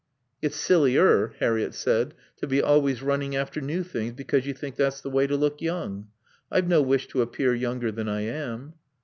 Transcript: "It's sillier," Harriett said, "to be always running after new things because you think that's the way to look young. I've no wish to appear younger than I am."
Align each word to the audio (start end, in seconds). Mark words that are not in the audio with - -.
"It's 0.41 0.57
sillier," 0.57 1.35
Harriett 1.37 1.75
said, 1.75 2.15
"to 2.37 2.47
be 2.47 2.59
always 2.59 3.03
running 3.03 3.35
after 3.35 3.61
new 3.61 3.83
things 3.83 4.13
because 4.13 4.47
you 4.47 4.53
think 4.55 4.75
that's 4.75 4.99
the 4.99 5.11
way 5.11 5.27
to 5.27 5.35
look 5.37 5.61
young. 5.61 6.07
I've 6.51 6.67
no 6.67 6.81
wish 6.81 7.07
to 7.09 7.21
appear 7.21 7.53
younger 7.53 7.91
than 7.91 8.09
I 8.09 8.21
am." 8.21 8.73